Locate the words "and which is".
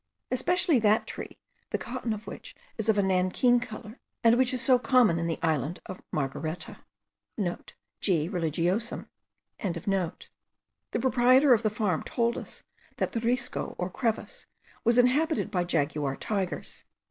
4.23-4.59